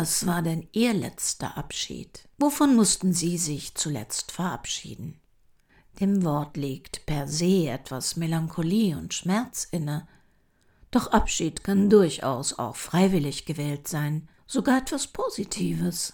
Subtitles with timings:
[0.00, 2.28] Was war denn Ihr letzter Abschied?
[2.38, 5.20] Wovon mussten Sie sich zuletzt verabschieden?
[5.98, 10.06] Dem Wort liegt per se etwas Melancholie und Schmerz inne,
[10.92, 16.12] doch Abschied kann durchaus auch freiwillig gewählt sein, sogar etwas Positives.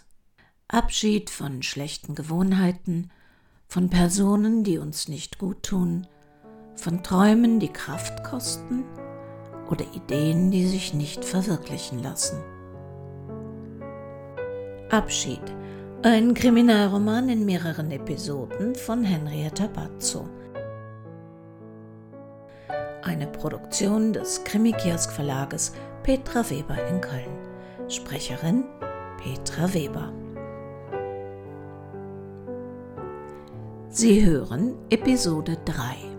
[0.67, 3.11] Abschied von schlechten Gewohnheiten,
[3.69, 6.07] von Personen, die uns nicht gut tun,
[6.75, 8.85] von Träumen, die Kraft kosten
[9.69, 12.54] oder Ideen, die sich nicht verwirklichen lassen.
[14.95, 15.43] Abschied.
[16.03, 20.29] Ein Kriminalroman in mehreren Episoden von Henrietta Bazzo
[23.05, 27.89] eine Produktion des Krimikiosk Verlages Petra Weber in Köln.
[27.89, 28.65] Sprecherin
[29.19, 30.13] Petra Weber.
[33.89, 36.15] Sie hören Episode 3.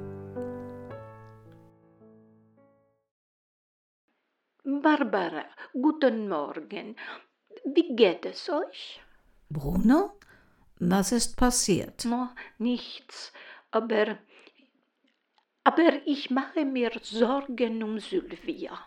[4.82, 6.96] Barbara, guten Morgen.
[7.66, 9.02] Wie geht es euch?
[9.50, 10.12] Bruno,
[10.80, 12.06] was ist passiert?
[12.06, 13.34] No, nichts,
[13.72, 14.18] aber
[15.64, 18.78] aber ich mache mir Sorgen um Sylvia.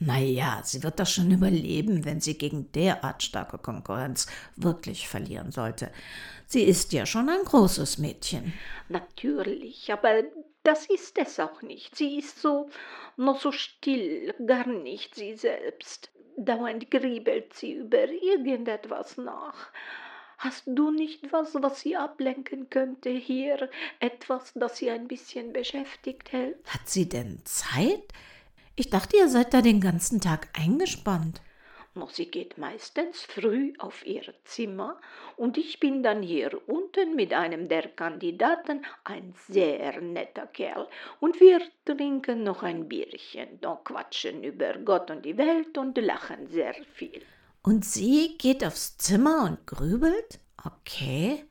[0.00, 5.92] Naja, sie wird das schon überleben, wenn sie gegen derart starke Konkurrenz wirklich verlieren sollte.
[6.46, 8.52] Sie ist ja schon ein großes Mädchen.
[8.88, 10.24] Natürlich, aber
[10.64, 11.94] das ist es auch nicht.
[11.94, 12.68] Sie ist so
[13.16, 16.10] noch so still, gar nicht sie selbst.
[16.36, 19.70] Dauernd griebelt sie über irgendetwas nach.
[20.38, 23.70] Hast du nicht was, was sie ablenken könnte hier?
[24.00, 26.58] Etwas, das sie ein bisschen beschäftigt hält?
[26.66, 28.02] Hat sie denn Zeit?
[28.76, 31.40] Ich dachte, ihr seid da den ganzen Tag eingespannt.
[32.10, 35.00] Sie geht meistens früh auf ihr Zimmer
[35.36, 40.88] und ich bin dann hier unten mit einem der Kandidaten, ein sehr netter Kerl,
[41.20, 46.48] und wir trinken noch ein Bierchen, dann quatschen über Gott und die Welt und lachen
[46.48, 47.22] sehr viel.
[47.62, 50.40] Und sie geht aufs Zimmer und grübelt?
[50.64, 51.44] Okay,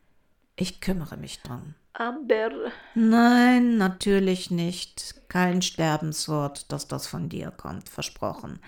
[0.56, 1.76] ich kümmere mich drum.
[1.94, 2.72] Aber.
[2.96, 5.16] Nein, natürlich nicht.
[5.30, 8.60] Kein Sterbenswort, dass das von dir kommt, versprochen.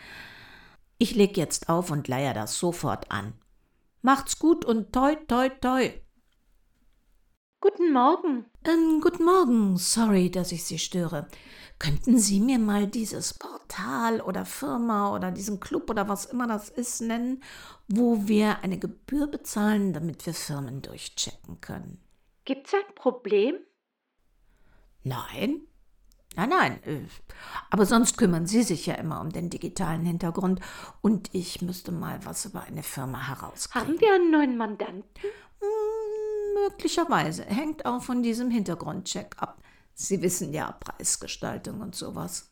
[0.97, 3.33] Ich leg jetzt auf und leier das sofort an.
[4.01, 5.91] Macht's gut und toi, toi, toi.
[7.59, 8.45] Guten Morgen.
[8.63, 9.77] Ähm, guten Morgen.
[9.77, 11.27] Sorry, dass ich Sie störe.
[11.79, 16.69] Könnten Sie mir mal dieses Portal oder Firma oder diesen Club oder was immer das
[16.69, 17.43] ist nennen,
[17.89, 21.99] wo wir eine Gebühr bezahlen, damit wir Firmen durchchecken können?
[22.45, 23.57] Gibt's ein Problem?
[25.03, 25.67] Nein.
[26.35, 26.83] Nein, nein.
[26.83, 27.01] Äh,
[27.69, 30.59] aber sonst kümmern Sie sich ja immer um den digitalen Hintergrund
[31.01, 33.87] und ich müsste mal was über eine Firma herauskriegen.
[33.87, 35.03] Haben wir einen neuen Mandanten?
[35.61, 37.43] Hm, möglicherweise.
[37.45, 39.61] Hängt auch von diesem Hintergrundcheck ab.
[39.93, 42.51] Sie wissen ja Preisgestaltung und sowas.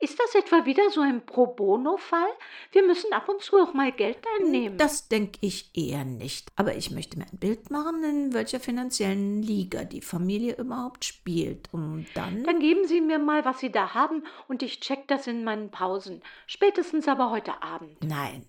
[0.00, 2.28] Ist das etwa wieder so ein Pro Bono-Fall?
[2.70, 4.78] Wir müssen ab und zu auch mal Geld einnehmen.
[4.78, 6.52] Das denke ich eher nicht.
[6.54, 11.68] Aber ich möchte mir ein Bild machen, in welcher finanziellen Liga die Familie überhaupt spielt.
[11.72, 12.44] Um dann.
[12.44, 15.72] Dann geben Sie mir mal, was Sie da haben, und ich check das in meinen
[15.72, 16.22] Pausen.
[16.46, 17.96] Spätestens aber heute Abend.
[18.04, 18.46] Nein,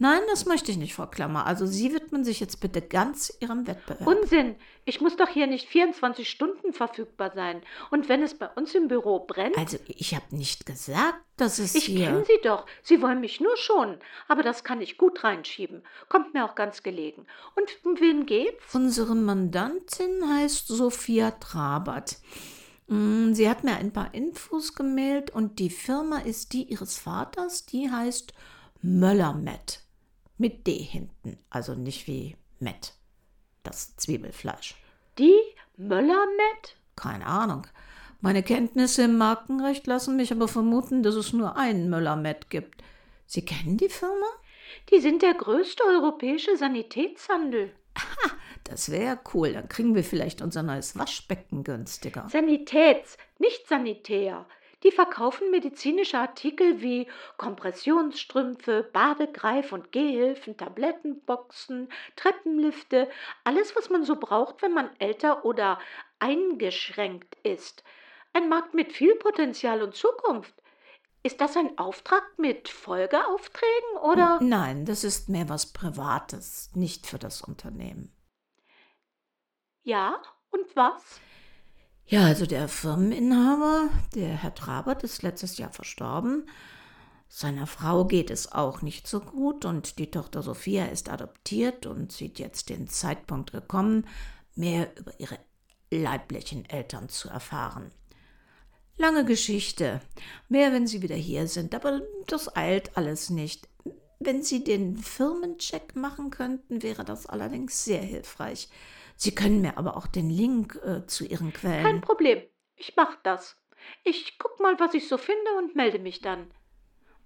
[0.00, 1.44] Nein, das möchte ich nicht, Frau Klammer.
[1.46, 4.06] Also Sie widmen sich jetzt bitte ganz Ihrem Wettbewerb.
[4.06, 4.54] Unsinn!
[4.84, 7.62] Ich muss doch hier nicht 24 Stunden verfügbar sein.
[7.90, 9.58] Und wenn es bei uns im Büro brennt.
[9.58, 11.98] Also ich habe nicht gesagt, dass es ich hier.
[11.98, 12.64] Ich kenne Sie doch.
[12.82, 13.98] Sie wollen mich nur schonen.
[14.28, 15.82] Aber das kann ich gut reinschieben.
[16.08, 17.26] Kommt mir auch ganz gelegen.
[17.56, 18.72] Und um wen geht's?
[18.72, 22.18] Unsere Mandantin heißt Sophia Trabert.
[22.86, 27.66] Mm, sie hat mir ein paar Infos gemeldet und die Firma ist die ihres Vaters,
[27.66, 28.32] die heißt
[28.80, 29.87] Möller-Met
[30.38, 32.94] mit D hinten, also nicht wie Met,
[33.62, 34.76] das Zwiebelfleisch.
[35.18, 35.38] Die
[35.76, 36.76] Möller-Met?
[36.96, 37.66] Keine Ahnung.
[38.20, 42.82] Meine Kenntnisse im Markenrecht lassen mich aber vermuten, dass es nur einen Möller-Met gibt.
[43.26, 44.26] Sie kennen die Firma?
[44.90, 47.72] Die sind der größte europäische Sanitätshandel.
[47.94, 48.34] Aha,
[48.64, 49.52] das wäre cool.
[49.52, 52.28] Dann kriegen wir vielleicht unser neues Waschbecken günstiger.
[52.30, 54.46] Sanitäts, nicht sanitär.
[54.84, 63.10] Die verkaufen medizinische Artikel wie Kompressionsstrümpfe, Badegreif- und Gehhilfen, Tablettenboxen, Treppenlifte,
[63.42, 65.80] alles, was man so braucht, wenn man älter oder
[66.20, 67.82] eingeschränkt ist.
[68.32, 70.54] Ein Markt mit viel Potenzial und Zukunft.
[71.24, 74.38] Ist das ein Auftrag mit Folgeaufträgen oder?
[74.40, 78.14] Nein, das ist mehr was Privates, nicht für das Unternehmen.
[79.82, 81.20] Ja, und was?
[82.10, 86.48] Ja, also der Firmeninhaber, der Herr Trabert, ist letztes Jahr verstorben.
[87.28, 92.10] Seiner Frau geht es auch nicht so gut und die Tochter Sophia ist adoptiert und
[92.10, 94.06] sieht jetzt den Zeitpunkt gekommen,
[94.54, 95.38] mehr über ihre
[95.90, 97.90] leiblichen Eltern zu erfahren.
[98.96, 100.00] Lange Geschichte.
[100.48, 103.68] Mehr, wenn sie wieder hier sind, aber das eilt alles nicht.
[104.18, 108.68] Wenn Sie den Firmencheck machen könnten, wäre das allerdings sehr hilfreich.
[109.20, 111.82] Sie können mir aber auch den Link äh, zu Ihren Quellen.
[111.82, 112.40] Kein Problem.
[112.76, 113.56] Ich mach das.
[114.04, 116.52] Ich guck mal, was ich so finde und melde mich dann.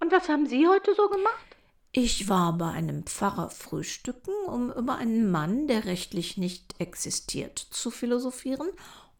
[0.00, 1.56] Und was haben Sie heute so gemacht?
[1.92, 7.90] Ich war bei einem Pfarrer frühstücken, um über einen Mann, der rechtlich nicht existiert, zu
[7.90, 8.70] philosophieren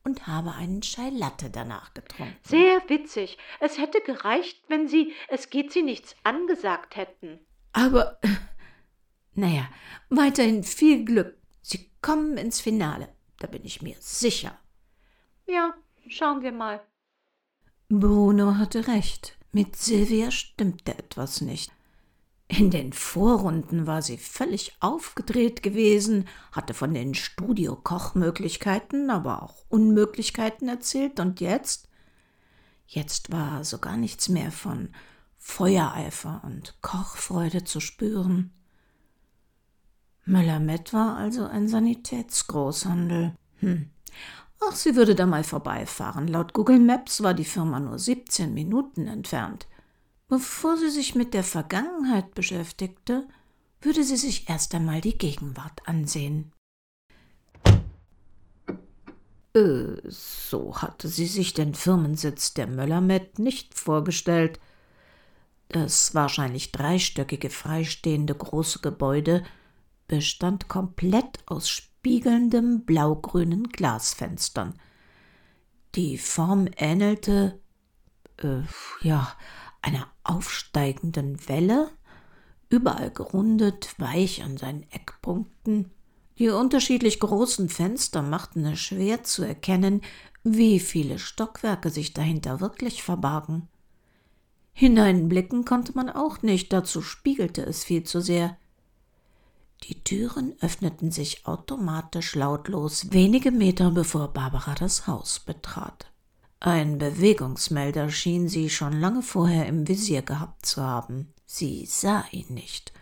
[0.03, 2.35] und habe einen Chai Latte danach getrunken.
[2.43, 3.37] Sehr witzig.
[3.61, 7.39] Es hätte gereicht, wenn Sie Es geht Sie nichts angesagt hätten.
[7.75, 8.19] Aber,
[9.35, 9.69] naja,
[10.09, 11.42] weiterhin viel Glück.
[12.03, 13.09] Kommen ins Finale,
[13.39, 14.59] da bin ich mir sicher.
[15.47, 15.73] Ja,
[16.09, 16.81] schauen wir mal.
[17.89, 19.39] Bruno hatte recht.
[19.53, 21.71] Mit Silvia stimmte etwas nicht.
[22.49, 30.69] In den Vorrunden war sie völlig aufgedreht gewesen, hatte von den Studio-Kochmöglichkeiten, aber auch Unmöglichkeiten
[30.69, 31.89] erzählt, und jetzt?
[32.87, 34.95] Jetzt war so gar nichts mehr von
[35.39, 38.53] Feuereifer und Kochfreude zu spüren.
[40.25, 43.33] Müller-Met war also ein Sanitätsgroßhandel.
[43.59, 43.91] Hm.
[44.61, 46.29] Ach, sie würde da mal vorbeifahren.
[46.29, 49.67] Laut Google Maps war die Firma nur 17 Minuten entfernt.
[50.29, 53.27] Bevor sie sich mit der Vergangenheit beschäftigte,
[53.81, 56.53] würde sie sich erst einmal die Gegenwart ansehen.
[59.55, 64.61] Äh, so hatte sie sich den Firmensitz der Möllermet nicht vorgestellt.
[65.69, 69.43] Das wahrscheinlich dreistöckige freistehende große Gebäude
[70.13, 74.75] bestand komplett aus spiegelndem blaugrünen Glasfenstern.
[75.95, 77.59] Die Form ähnelte,
[78.37, 78.61] äh,
[79.01, 79.33] ja,
[79.81, 81.89] einer aufsteigenden Welle,
[82.69, 85.91] überall gerundet, weich an seinen Eckpunkten.
[86.39, 90.03] Die unterschiedlich großen Fenster machten es schwer zu erkennen,
[90.45, 93.67] wie viele Stockwerke sich dahinter wirklich verbargen.
[94.75, 98.59] Hineinblicken konnte man auch nicht, dazu spiegelte es viel zu sehr.
[99.85, 106.13] Die Türen öffneten sich automatisch lautlos wenige Meter bevor Barbara das Haus betrat.
[106.61, 111.33] Ein Bewegungsmelder schien sie schon lange vorher im Visier gehabt zu haben.
[111.45, 112.93] Sie sah ihn nicht,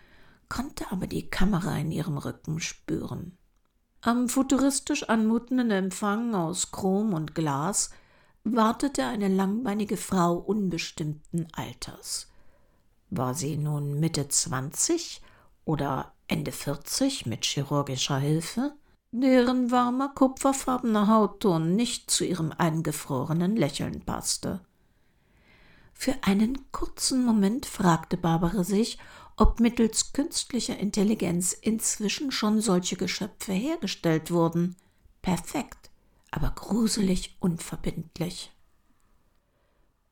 [0.49, 3.37] konnte aber die Kamera in ihrem Rücken spüren.
[4.01, 7.91] Am futuristisch anmutenden Empfang aus Chrom und Glas
[8.45, 12.29] wartete eine langbeinige Frau unbestimmten Alters.
[13.11, 15.21] War sie nun Mitte zwanzig
[15.67, 18.75] oder Ende vierzig mit chirurgischer Hilfe?
[19.13, 24.61] deren warmer kupferfarbener Hautton nicht zu ihrem eingefrorenen Lächeln passte.
[25.93, 28.99] Für einen kurzen Moment fragte Barbara sich,
[29.37, 34.77] ob mittels künstlicher Intelligenz inzwischen schon solche Geschöpfe hergestellt wurden.
[35.23, 35.91] Perfekt,
[36.31, 38.53] aber gruselig unverbindlich.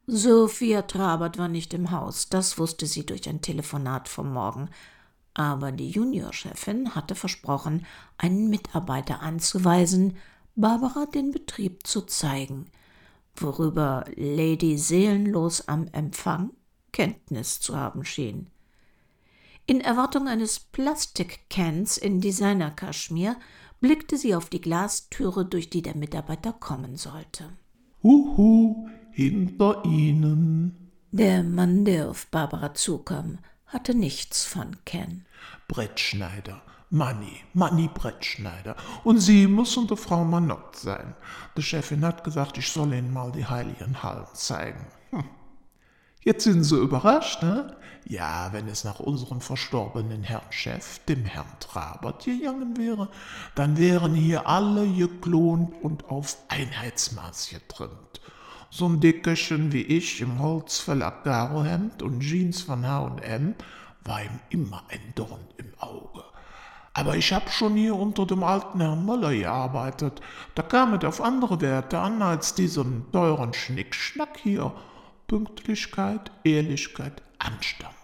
[0.07, 4.71] Sophia Trabert war nicht im Haus, das wusste sie durch ein Telefonat vom Morgen,
[5.39, 7.87] aber die Juniorchefin hatte versprochen,
[8.19, 10.17] einen Mitarbeiter anzuweisen,
[10.57, 12.67] Barbara den Betrieb zu zeigen,
[13.37, 16.51] worüber Lady seelenlos am Empfang
[16.91, 18.49] Kenntnis zu haben schien.
[19.67, 23.37] In Erwartung eines Plastikcans in Designerkaschmir
[23.81, 27.45] blickte sie auf die Glastüre, durch die der Mitarbeiter kommen sollte.
[28.03, 30.91] Huhu, hinter Ihnen.
[31.13, 35.25] Der Mann, der auf Barbara zukam, hatte nichts von Ken.
[35.69, 38.77] Brettschneider, Manni, Manni Brettschneider.
[39.05, 41.15] Und Sie müssen der Frau Manott sein.
[41.57, 44.87] Die Chefin hat gesagt, ich soll Ihnen mal die heiligen Hallen zeigen.
[45.11, 45.25] Hm.
[46.23, 47.77] Jetzt sind Sie überrascht, ne?
[48.05, 53.09] Ja, wenn es nach unserem verstorbenen Herrn Chef, dem Herrn Trabert, gegangen wäre,
[53.55, 58.21] dann wären hier alle geklont und auf Einheitsmaß getrimmt.
[58.71, 63.55] So ein Dickerchen wie ich im Holzverlag Garohemd und Jeans von H&M
[64.09, 66.25] war ihm immer ein Dorn im Auge.
[66.95, 70.21] Aber ich hab schon hier unter dem alten Herrn Möller gearbeitet.
[70.57, 74.73] Da kam es auf andere Werte an als diesen teuren Schnickschnack hier.
[75.29, 77.95] Pünktlichkeit, Ehrlichkeit, Anstand.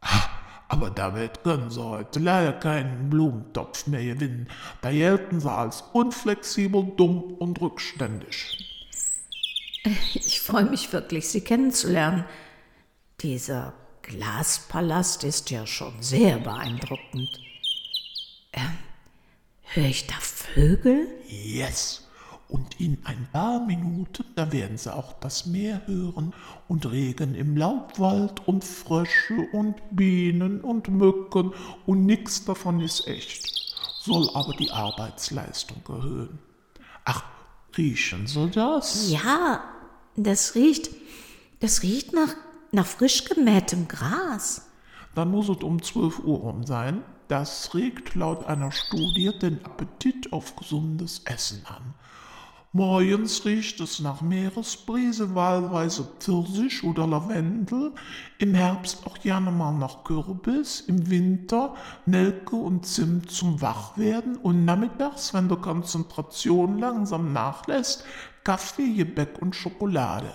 [0.00, 0.28] Ah,
[0.68, 4.48] aber damit können sie heute leider keinen Blumentopf mehr gewinnen.
[4.80, 8.58] Da gelten sie als unflexibel, dumm und rückständig.
[10.14, 12.24] Ich freue mich wirklich, Sie kennenzulernen.
[13.20, 13.74] Dieser
[14.06, 17.28] Glaspalast ist ja schon sehr beeindruckend.
[18.52, 18.78] Ähm,
[19.62, 21.08] höre ich da Vögel?
[21.28, 22.06] Yes.
[22.48, 26.34] Und in ein paar Minuten, da werden Sie auch das Meer hören
[26.68, 31.52] und Regen im Laubwald und Frösche und Bienen und Mücken
[31.86, 33.46] und nichts davon ist echt,
[34.02, 36.38] soll aber die Arbeitsleistung erhöhen.
[37.04, 37.24] Ach,
[37.76, 39.10] riechen Sie das?
[39.10, 39.64] Ja,
[40.14, 40.90] das riecht,
[41.60, 42.36] das riecht nach
[42.74, 44.68] nach frisch gemähtem Gras.
[45.14, 47.02] dann muss es um 12 Uhr rum sein.
[47.28, 51.94] Das regt laut einer Studie den Appetit auf gesundes Essen an.
[52.76, 57.92] Morgens riecht es nach Meeresbrise, wahlweise Pfirsich oder Lavendel,
[58.38, 64.64] im Herbst auch gerne mal nach Kürbis, im Winter Nelke und Zimt zum Wachwerden und
[64.64, 68.04] nachmittags, wenn die Konzentration langsam nachlässt,
[68.42, 70.34] Kaffee, Gebäck und Schokolade.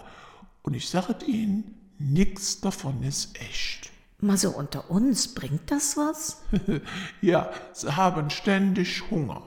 [0.61, 3.91] Und ich sage Ihnen, nichts davon ist echt.
[4.21, 6.41] Mal so unter uns, bringt das was?
[7.21, 9.43] ja, sie haben ständig Hunger.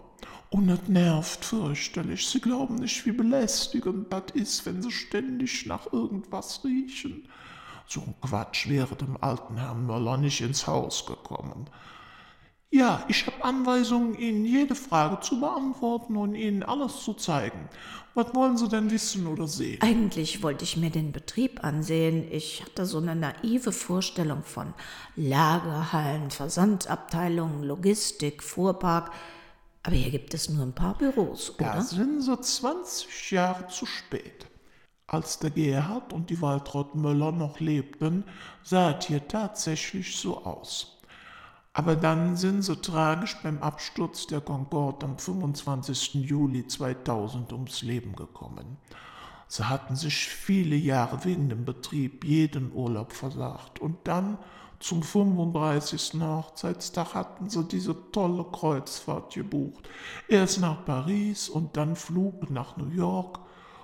[0.49, 2.27] Und es nervt fürchterlich.
[2.27, 7.27] Sie glauben nicht, wie belästigend das ist, wenn sie ständig nach irgendwas riechen.
[7.87, 11.67] So ein Quatsch wäre dem alten Herrn Möller nicht ins Haus gekommen.
[12.75, 17.69] Ja, ich habe Anweisungen, Ihnen jede Frage zu beantworten und Ihnen alles zu zeigen.
[18.15, 19.83] Was wollen Sie denn wissen oder sehen?
[19.83, 22.27] Eigentlich wollte ich mir den Betrieb ansehen.
[22.33, 24.73] Ich hatte so eine naive Vorstellung von
[25.17, 29.11] Lagerhallen, Versandabteilungen, Logistik, Fuhrpark.
[29.83, 31.75] Aber hier gibt es nur ein paar Büros, oder?
[31.75, 34.47] Da sind so 20 Jahre zu spät.
[35.07, 38.25] Als der Gerhard und die Waltraud Möller noch lebten,
[38.63, 41.02] sah es hier tatsächlich so aus.
[41.75, 46.15] Aber dann sind sie tragisch beim Absturz der Concorde am 25.
[46.15, 48.77] Juli 2000 ums Leben gekommen.
[49.49, 54.39] Sie hatten sich viele Jahre wegen dem Betrieb jeden Urlaub versagt und dann
[54.81, 56.15] zum 35.
[56.21, 59.89] Hochzeitstag hatten sie diese tolle Kreuzfahrt gebucht.
[60.29, 63.39] Erst nach Paris und dann Flug nach New York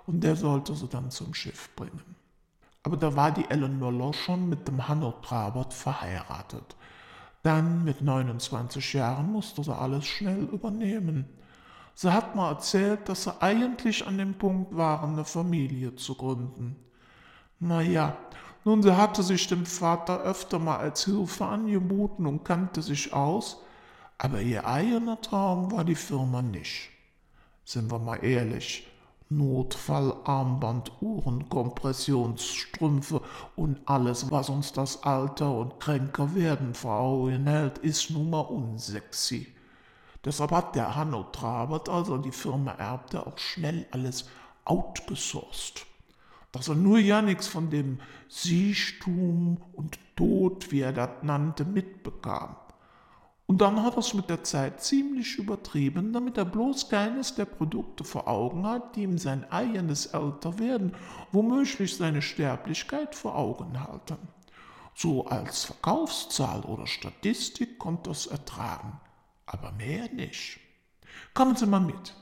[0.06, 2.16] und der sollte sie dann zum Schiff bringen.
[2.82, 6.76] Aber da war die Ellen Möller schon mit dem Hanno Trabert verheiratet.
[7.48, 11.24] Dann mit 29 Jahren musste sie alles schnell übernehmen.
[11.94, 16.76] Sie hat mir erzählt, dass sie eigentlich an dem Punkt waren, eine Familie zu gründen.
[17.58, 18.18] Na ja,
[18.66, 23.62] nun, sie hatte sich dem Vater öfter mal als Hilfe angeboten und kannte sich aus,
[24.18, 26.90] aber ihr eigener Traum war die Firma nicht.
[27.64, 28.86] Sind wir mal ehrlich,
[29.30, 33.20] Notfallarmband, Uhren, Kompressionsstrümpfe
[33.56, 38.40] und alles, was uns das Alter und kränker werden vor Augen hält, ist nun mal
[38.40, 39.54] unsexy.
[40.24, 44.28] Deshalb hat der Hanno Trabert, als er die Firma erbte, auch schnell alles
[44.64, 45.86] outgesourced
[46.52, 52.56] dass er nur ja nichts von dem Siechtum und Tod, wie er das nannte, mitbekam.
[53.48, 57.46] Und dann hat er es mit der Zeit ziemlich übertrieben, damit er bloß keines der
[57.46, 60.94] Produkte vor Augen hat, die ihm sein eigenes Älterwerden,
[61.32, 64.18] womöglich seine Sterblichkeit vor Augen halten.
[64.94, 69.00] So als Verkaufszahl oder Statistik konnte er es ertragen,
[69.46, 70.60] aber mehr nicht.
[71.32, 72.14] Kommen Sie mal mit.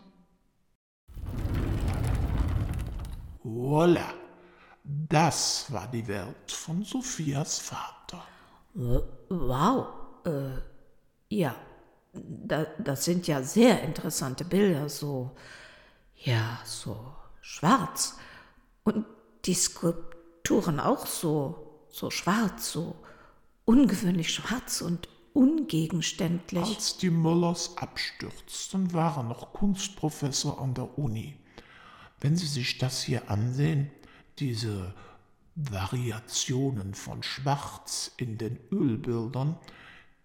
[3.43, 4.15] Voila,
[4.85, 8.23] das war die Welt von Sophias Vater.
[9.29, 9.87] Wow,
[10.25, 10.76] äh,
[11.29, 11.55] ja,
[12.13, 15.33] da, das sind ja sehr interessante Bilder, so,
[16.17, 18.17] ja, so schwarz.
[18.85, 19.05] Und
[19.45, 22.97] die Skulpturen auch so, so schwarz, so
[23.65, 26.65] ungewöhnlich schwarz und ungegenständlich.
[26.65, 31.37] Als die Möllers abstürzten, war er noch Kunstprofessor an der Uni.
[32.21, 33.91] Wenn Sie sich das hier ansehen,
[34.39, 34.95] diese
[35.55, 39.59] Variationen von Schwarz in den Ölbildern,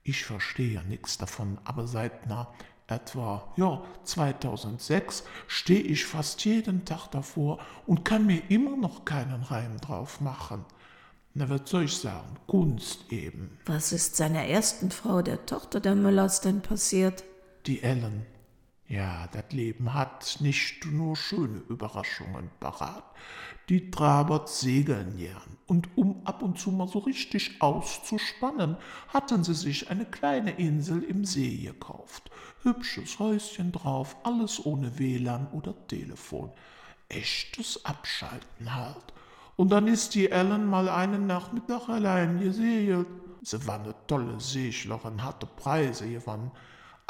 [0.04, 2.48] ich verstehe ja nichts davon, aber seit na,
[2.88, 9.44] etwa ja, 2006 stehe ich fast jeden Tag davor und kann mir immer noch keinen
[9.44, 10.66] Reim drauf machen.
[11.34, 12.36] Na, was soll ich sagen?
[12.48, 13.58] Kunst eben.
[13.66, 17.24] Was ist seiner ersten Frau, der Tochter der Müllers, denn passiert?
[17.66, 18.26] Die Ellen.
[18.92, 23.06] Ja, das Leben hat nicht nur schöne Überraschungen parat.
[23.70, 25.58] Die Trabert segeln gern.
[25.66, 28.76] Und um ab und zu mal so richtig auszuspannen,
[29.08, 32.32] hatten sie sich eine kleine Insel im See gekauft.
[32.64, 36.52] Hübsches Häuschen drauf, alles ohne WLAN oder Telefon.
[37.08, 39.14] Echtes Abschalten halt.
[39.56, 43.08] Und dann ist die Ellen mal einen Nachmittag allein gesegelt.
[43.42, 46.52] Sie war eine tolle Seglerin, hatte Preise gewonnen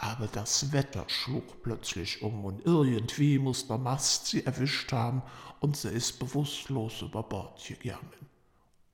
[0.02, 5.22] aber das Wetter schlug plötzlich um und irgendwie muss der Mast sie erwischt haben
[5.60, 8.28] und sie ist bewusstlos über Bord gegangen.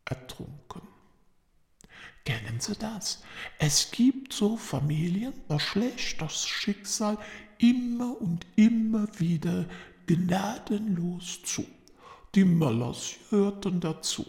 [0.03, 0.81] Ertrunken.
[2.25, 3.23] Kennen Sie das?
[3.57, 7.17] Es gibt so Familien, da schlägt das Schicksal
[7.57, 9.65] immer und immer wieder
[10.07, 11.65] gnadenlos zu.
[12.35, 14.25] Die Möllers hörten dazu.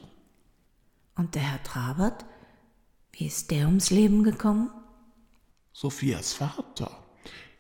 [1.17, 2.25] Und der Herr Trabert,
[3.11, 4.71] wie ist der ums Leben gekommen?
[5.81, 6.91] Sophias Vater.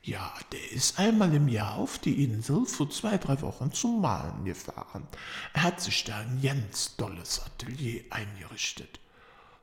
[0.02, 4.44] Ja, der ist einmal im Jahr auf die Insel für zwei, drei Wochen zum Malen
[4.44, 5.06] gefahren.
[5.52, 8.98] Er hat sich da ein ganz dolles Atelier eingerichtet.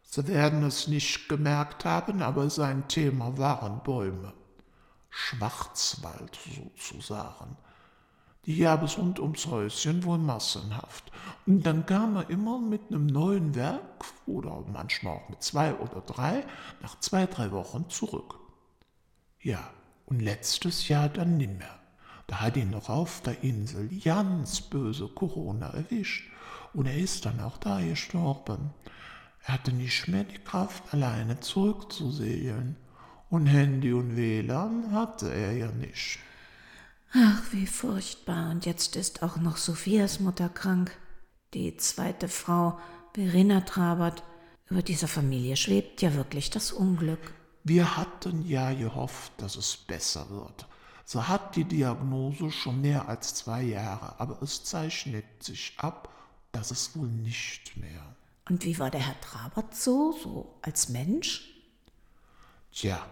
[0.03, 4.31] Sie werden es nicht gemerkt haben, aber sein Thema waren Bäume.
[5.09, 7.57] Schwarzwald sozusagen.
[8.45, 11.11] Die gab es rund ums Häuschen wohl massenhaft.
[11.45, 15.99] Und dann kam er immer mit einem neuen Werk oder manchmal auch mit zwei oder
[15.99, 16.45] drei
[16.81, 18.44] nach zwei, drei Wochen zurück.
[19.45, 19.69] Ja,
[20.07, 21.79] und letztes Jahr dann nimmer.
[22.25, 26.31] Da hat ihn noch auf der Insel ganz böse Corona erwischt
[26.73, 28.73] und er ist dann auch da gestorben.
[29.43, 32.75] Er hatte nicht mehr die Kraft, alleine zurückzusehen.
[33.29, 36.17] Und Handy und WLAN hatte er ja nicht.
[37.13, 38.49] Ach, wie furchtbar.
[38.49, 40.97] Und jetzt ist auch noch Sophias Mutter krank.
[41.53, 42.79] Die zweite Frau,
[43.13, 44.23] Verena Trabert.
[44.71, 47.35] Über dieser Familie schwebt ja wirklich das Unglück.
[47.67, 50.67] Wir hatten ja gehofft, dass es besser wird.
[51.03, 56.13] So hat die Diagnose schon mehr als zwei Jahre, aber es zeichnet sich ab,
[56.51, 58.15] dass es wohl nicht mehr.
[58.47, 61.55] Und wie war der Herr Trabert so, so als Mensch?
[62.71, 63.03] Tja,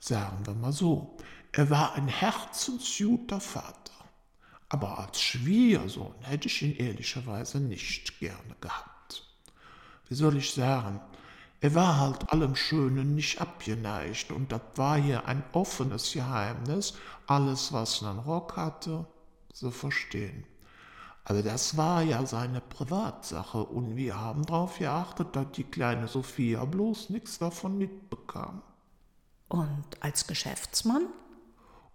[0.00, 1.16] sagen wir mal so,
[1.52, 3.92] er war ein herzensguter Vater.
[4.68, 9.24] Aber als Schwiegersohn hätte ich ihn ehrlicherweise nicht gerne gehabt.
[10.08, 11.00] Wie soll ich sagen,
[11.64, 16.92] er war halt allem Schönen nicht abgeneigt und das war hier ein offenes Geheimnis,
[17.26, 19.06] alles, was einen Rock hatte,
[19.50, 20.44] zu verstehen.
[21.24, 26.66] Aber das war ja seine Privatsache und wir haben darauf geachtet, dass die kleine Sophia
[26.66, 28.60] bloß nichts davon mitbekam.
[29.48, 31.06] Und als Geschäftsmann?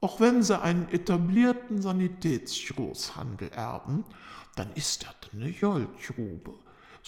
[0.02, 4.04] Auch wenn sie einen etablierten Sanitätsgroßhandel erben,
[4.56, 6.56] dann ist das eine Goldgrube.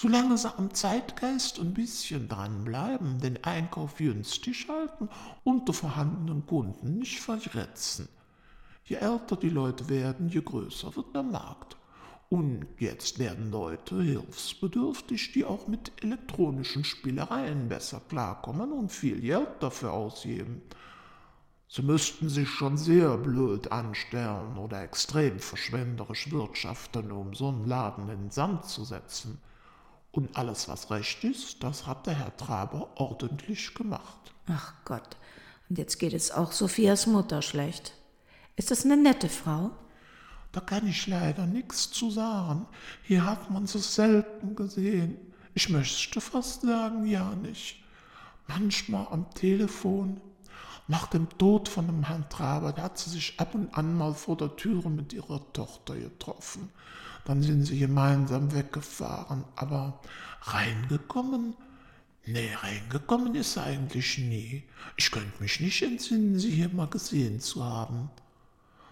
[0.02, 5.10] Solange sie am Zeitgeist ein bisschen dranbleiben, den Einkauf günstig halten
[5.44, 8.10] und die vorhandenen Kunden nicht verretzen.
[8.84, 11.78] Je älter die Leute werden, je größer wird der Markt.
[12.30, 19.50] Und jetzt werden Leute hilfsbedürftig, die auch mit elektronischen Spielereien besser klarkommen und viel Geld
[19.60, 20.64] dafür ausgeben.
[21.68, 28.10] Sie müssten sich schon sehr blöd anstellen oder extrem verschwenderisch wirtschaften, um so einen Laden
[28.10, 29.38] in den Sand zu setzen.
[30.12, 34.34] Und alles, was recht ist, das hat der Herr Traber ordentlich gemacht.
[34.48, 35.18] Ach Gott,
[35.70, 37.94] und jetzt geht es auch Sophias Mutter schlecht.
[38.58, 39.72] Ist das eine nette Frau?
[40.52, 42.68] Da kann ich leider nichts zu sagen.
[43.04, 45.18] Hier hat man sie selten gesehen.
[45.54, 47.82] Ich möchte fast sagen, ja nicht.
[48.48, 50.20] Manchmal am Telefon.
[50.92, 54.14] Nach dem Tod von dem Herrn Traber, da hat sie sich ab und an mal
[54.14, 56.70] vor der Türe mit ihrer Tochter getroffen.
[57.24, 59.46] Dann sind sie gemeinsam weggefahren.
[59.56, 60.02] Aber
[60.42, 61.56] reingekommen?
[62.26, 64.64] Nee, reingekommen ist sie eigentlich nie.
[64.98, 68.10] Ich könnte mich nicht entsinnen, sie hier mal gesehen zu haben.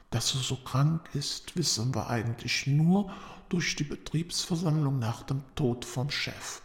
[0.09, 3.12] Dass er so krank ist, wissen wir eigentlich nur
[3.49, 6.62] durch die Betriebsversammlung nach dem Tod vom Chef.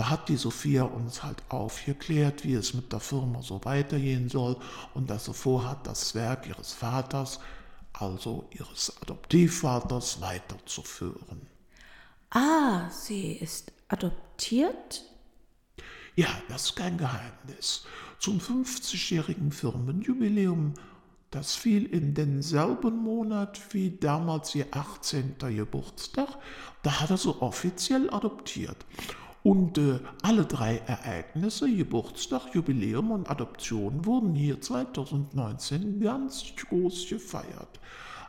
[0.00, 4.56] Da hat die Sophia uns halt aufgeklärt, wie es mit der Firma so weitergehen soll
[4.94, 7.38] und dass sie vorhat, das Werk ihres Vaters,
[7.92, 11.42] also ihres Adoptivvaters, weiterzuführen.
[12.30, 15.04] Ah, sie ist adoptiert?
[16.16, 17.84] Ja, das ist kein Geheimnis.
[18.20, 20.72] Zum 50-jährigen Firmenjubiläum
[21.30, 25.36] das fiel in denselben Monat wie damals ihr 18.
[25.38, 26.38] Geburtstag.
[26.82, 28.78] Da hat er so offiziell adoptiert.
[29.42, 37.80] Und äh, alle drei Ereignisse, Geburtstag, Jubiläum und Adoption, wurden hier 2019 ganz groß gefeiert.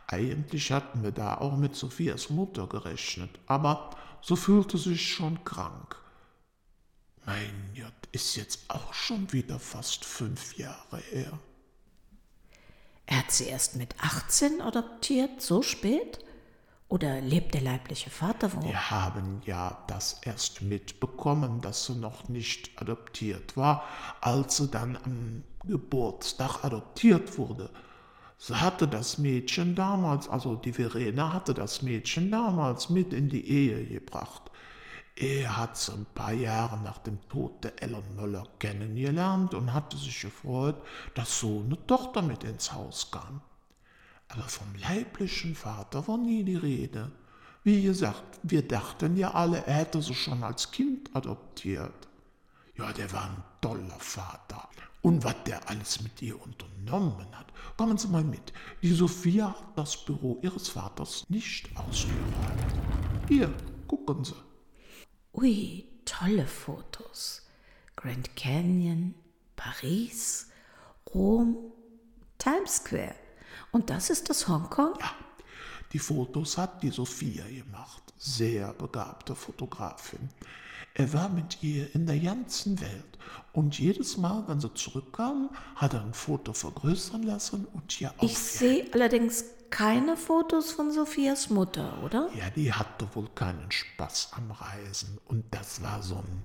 [0.08, 5.98] Eigentlich hatten wir da auch mit Sophias Mutter gerechnet, aber so fühlte sich schon krank.
[7.26, 11.40] Mein Gott, ist jetzt auch schon wieder fast fünf Jahre her.
[13.06, 16.20] Er hat sie erst mit 18 adoptiert, so spät?
[16.92, 18.62] Oder lebt der leibliche Vater wo?
[18.64, 23.86] Wir haben ja das erst mitbekommen, dass sie noch nicht adoptiert war,
[24.20, 27.70] als sie dann am Geburtstag adoptiert wurde.
[28.38, 33.50] Sie hatte das Mädchen damals, also die Verena hatte das Mädchen damals mit in die
[33.50, 34.52] Ehe gebracht.
[35.16, 39.96] Er hat sie ein paar Jahre nach dem Tod der Ellen Möller kennengelernt und hatte
[39.96, 40.76] sich gefreut,
[41.14, 43.42] dass so eine Tochter mit ins Haus kam.
[44.32, 47.12] Aber vom leiblichen Vater war nie die Rede.
[47.64, 52.08] Wie gesagt, wir dachten ja alle, er hätte sie schon als Kind adoptiert.
[52.78, 54.70] Ja, der war ein toller Vater.
[55.02, 57.48] Und was der alles mit ihr unternommen hat.
[57.76, 58.54] Kommen Sie mal mit.
[58.82, 63.28] Die Sophia hat das Büro ihres Vaters nicht ausgeräumt.
[63.28, 63.52] Hier,
[63.88, 64.36] gucken Sie.
[65.34, 67.48] Ui, tolle Fotos.
[67.96, 69.16] Grand Canyon,
[69.56, 70.48] Paris,
[71.14, 71.58] Rom,
[72.38, 73.21] Times Square.
[73.72, 74.94] Und das ist das Hongkong?
[75.00, 75.12] Ja,
[75.94, 78.02] die Fotos hat die Sophia gemacht.
[78.18, 80.30] Sehr begabte Fotografin.
[80.94, 83.18] Er war mit ihr in der ganzen Welt.
[83.54, 88.38] Und jedes Mal, wenn sie zurückkamen, hat er ein Foto vergrößern lassen und ihr Ich
[88.38, 92.30] sehe allerdings keine Fotos von Sophias Mutter, oder?
[92.36, 95.18] Ja, die hatte wohl keinen Spaß am Reisen.
[95.26, 96.44] Und das war so ein,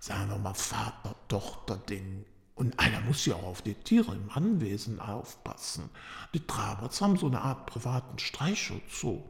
[0.00, 2.24] sagen wir mal, Vater-Tochter-Ding.
[2.54, 5.90] Und einer muss ja auch auf die Tiere im Anwesen aufpassen.
[6.34, 9.24] Die Traberts haben so eine Art privaten Streichholzoo.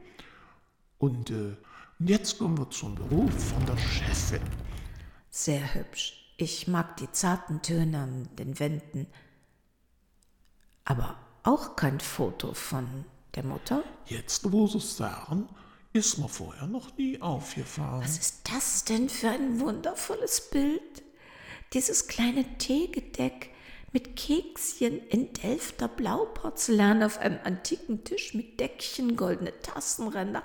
[0.99, 1.57] Und äh,
[1.99, 4.41] jetzt kommen wir zum Beruf von der Chefin.
[5.29, 6.33] Sehr hübsch.
[6.37, 9.07] Ich mag die zarten Töne an den Wänden.
[10.83, 13.83] Aber auch kein Foto von der Mutter?
[14.05, 15.49] Jetzt, wo Sie es sagen,
[15.93, 18.03] ist mir vorher noch nie aufgefallen.
[18.03, 21.04] Was ist das denn für ein wundervolles Bild?
[21.75, 23.49] Dieses kleine Teegedeck
[23.91, 30.41] mit Kekschen in Delfter Blauporzellan auf einem antiken Tisch mit Deckchen, goldene Tassenränder,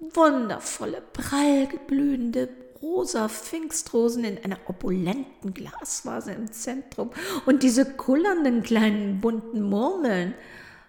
[0.00, 2.50] wundervolle, prall blühende
[2.82, 7.08] rosa Pfingstrosen in einer opulenten Glasvase im Zentrum
[7.46, 10.34] und diese kullernden kleinen bunten Murmeln.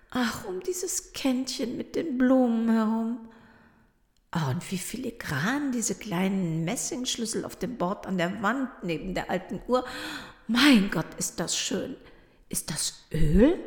[0.10, 3.30] Ach, um dieses Kännchen mit den Blumen herum.
[4.36, 9.30] Ah, und wie filigran diese kleinen Messingschlüssel auf dem Bord an der Wand neben der
[9.30, 9.86] alten Uhr.
[10.46, 11.96] Mein Gott, ist das schön.
[12.50, 13.58] Ist das Öl?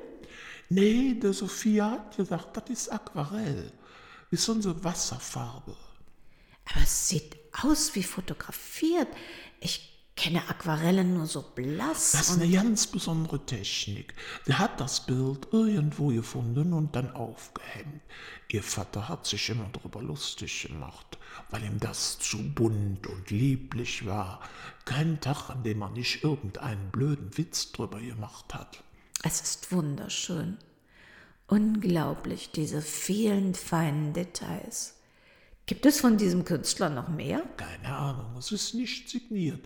[0.68, 3.72] Nee, der Sophia hat gesagt, das ist Aquarell.
[4.30, 5.74] Ist unsere Wasserfarbe.
[6.66, 9.08] Aber es sieht aus wie fotografiert.
[9.60, 12.10] Ich kenne Aquarelle nur so blass.
[12.12, 14.14] Das ist eine ganz besondere Technik.
[14.48, 18.02] Der hat das Bild irgendwo gefunden und dann aufgehängt.
[18.50, 21.18] Ihr Vater hat sich immer darüber lustig gemacht,
[21.50, 24.40] weil ihm das zu bunt und lieblich war.
[24.84, 28.82] Kein Tag, an dem er nicht irgendeinen blöden Witz drüber gemacht hat.
[29.22, 30.58] Es ist wunderschön.
[31.46, 34.97] Unglaublich, diese vielen feinen Details.
[35.68, 37.42] Gibt es von diesem Künstler noch mehr?
[37.58, 39.60] Keine Ahnung, es ist nicht signiert.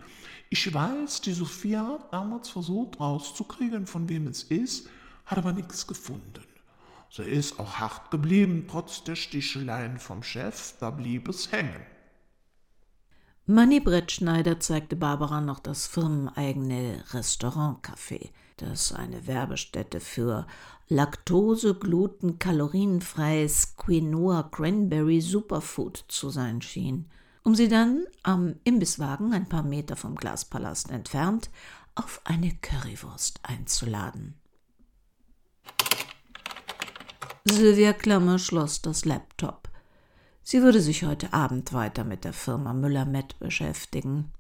[0.51, 4.89] Ich weiß, die Sophia hat damals versucht rauszukriegen, von wem es ist,
[5.27, 6.43] hat aber nichts gefunden.
[7.09, 11.87] Sie ist auch hart geblieben, trotz der Sticheleien vom Chef, da blieb es hängen.
[13.47, 20.47] Manni Brettschneider zeigte Barbara noch das firmeneigene Restaurantcafé, das eine Werbestätte für
[20.89, 27.09] Laktose, Gluten, kalorienfreies Quinoa Cranberry Superfood zu sein schien,
[27.45, 31.51] um sie dann am Imbisswagen ein paar Meter vom Glaspalast entfernt
[31.95, 34.35] auf eine Currywurst einzuladen.
[37.45, 39.69] Sylvia Klammer schloss das Laptop.
[40.45, 44.33] Sie würde sich heute Abend weiter mit der Firma Müller-Met beschäftigen.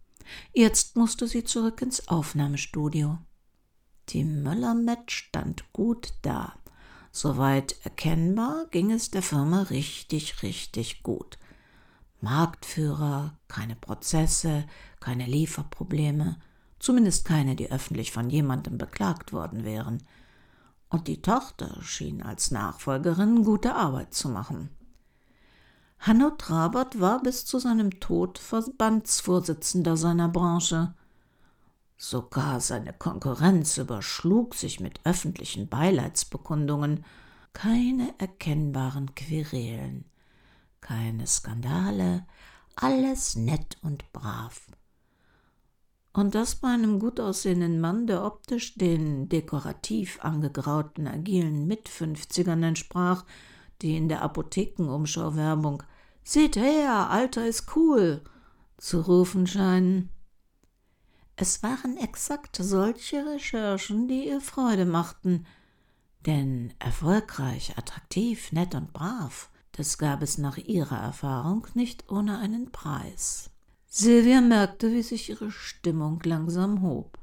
[0.52, 3.18] Jetzt musste sie zurück ins Aufnahmestudio.
[4.12, 6.54] Die Müller-Met stand gut da.
[7.10, 11.38] Soweit erkennbar ging es der Firma richtig, richtig gut.
[12.20, 14.64] Marktführer, keine Prozesse,
[15.00, 16.38] keine Lieferprobleme,
[16.78, 20.02] zumindest keine, die öffentlich von jemandem beklagt worden wären.
[20.88, 24.68] Und die Tochter schien als Nachfolgerin gute Arbeit zu machen.
[25.98, 30.94] Hanno Trabert war bis zu seinem Tod Verbandsvorsitzender seiner Branche.
[32.04, 37.04] Sogar seine Konkurrenz überschlug sich mit öffentlichen Beileidsbekundungen.
[37.52, 40.04] Keine erkennbaren Querelen,
[40.80, 42.26] keine Skandale,
[42.74, 44.66] alles nett und brav.
[46.12, 53.24] Und das bei einem gut aussehenden Mann, der optisch den dekorativ angegrauten agilen Mitfünfzigern entsprach,
[53.80, 55.84] die in der Apothekenumschauwerbung
[56.24, 58.22] Seht her, Alter ist cool
[58.76, 60.08] zu rufen scheinen.
[61.36, 65.46] Es waren exakt solche Recherchen, die ihr Freude machten,
[66.26, 72.70] denn erfolgreich, attraktiv, nett und brav, das gab es nach ihrer Erfahrung nicht ohne einen
[72.70, 73.50] Preis.
[73.86, 77.18] Silvia merkte, wie sich ihre Stimmung langsam hob.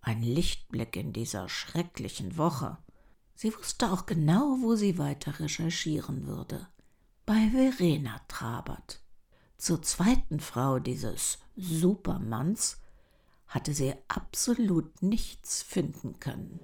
[0.00, 2.78] Ein Lichtblick in dieser schrecklichen Woche.
[3.34, 6.68] Sie wusste auch genau, wo sie weiter recherchieren würde
[7.26, 9.00] bei Verena Trabert.
[9.56, 12.82] Zur zweiten Frau dieses Supermanns
[13.46, 16.60] hatte sie absolut nichts finden können.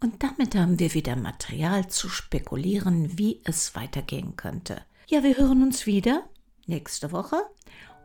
[0.00, 4.84] Und damit haben wir wieder Material zu spekulieren, wie es weitergehen könnte.
[5.06, 6.28] Ja, wir hören uns wieder
[6.66, 7.42] nächste Woche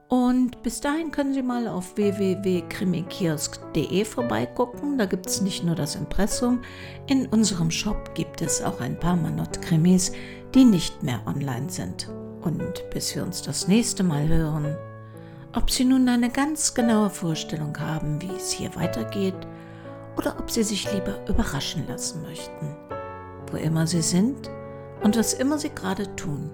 [0.10, 4.98] und bis dahin können Sie mal auf www.krimikiosk.de vorbeigucken.
[4.98, 6.64] Da gibt es nicht nur das Impressum,
[7.08, 10.12] in unserem Shop gibt es auch ein paar Manott-Krimis,
[10.56, 12.10] die nicht mehr online sind.
[12.42, 14.78] Und bis wir uns das nächste Mal hören,
[15.54, 19.36] ob Sie nun eine ganz genaue Vorstellung haben, wie es hier weitergeht,
[20.18, 22.76] oder ob Sie sich lieber überraschen lassen möchten.
[23.52, 24.50] Wo immer Sie sind,
[25.02, 26.50] Und was immer Sie gerade tun,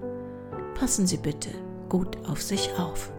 [0.75, 1.49] passen Sie bitte
[1.89, 3.11] gut auf sich auf.